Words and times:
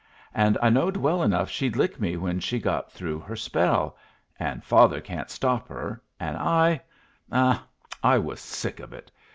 An' 0.33 0.57
I 0.63 0.71
knowed 0.71 0.97
well 0.97 1.21
enough 1.21 1.51
she'd 1.51 1.75
lick 1.75 1.99
me 1.99 2.17
when 2.17 2.39
she 2.39 2.57
got 2.57 2.91
through 2.91 3.19
her 3.19 3.35
spell 3.35 3.95
an' 4.39 4.61
father 4.61 4.99
can't 4.99 5.29
stop 5.29 5.67
her, 5.67 6.01
an' 6.19 6.37
I 6.37 6.81
ah, 7.31 7.67
I 8.01 8.17
was 8.17 8.39
sick 8.39 8.79
of 8.79 8.93
it! 8.93 9.11